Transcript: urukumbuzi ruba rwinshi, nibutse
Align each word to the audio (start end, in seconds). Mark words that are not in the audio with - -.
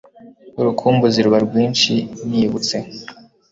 urukumbuzi 0.59 1.19
ruba 1.25 1.37
rwinshi, 1.45 1.93
nibutse 2.29 2.77